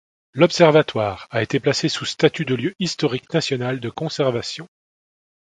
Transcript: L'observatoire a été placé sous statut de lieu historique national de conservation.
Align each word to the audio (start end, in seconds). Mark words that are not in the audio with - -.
L'observatoire 0.33 1.27
a 1.29 1.43
été 1.43 1.59
placé 1.59 1.87
sous 1.87 2.05
statut 2.05 2.43
de 2.43 2.55
lieu 2.55 2.73
historique 2.79 3.31
national 3.31 3.79
de 3.79 3.91
conservation. 3.91 4.67